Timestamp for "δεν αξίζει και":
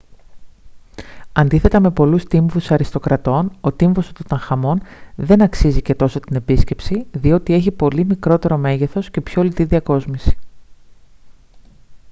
5.15-5.95